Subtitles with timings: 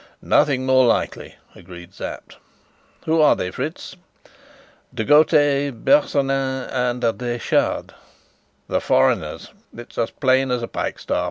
[0.23, 2.37] "Nothing more likely," agreed Sapt.
[3.05, 3.95] "Who are here, Fritz?"
[4.91, 7.93] "De Gautet, Bersonin, and Detchard."
[8.67, 9.51] "The foreigners!
[9.77, 11.19] It's as plain as a pikestaff.